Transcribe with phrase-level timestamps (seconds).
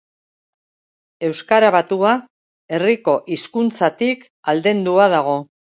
[1.27, 2.15] Euskara batua
[2.77, 5.43] herriko hizkuntzatik aldendua dago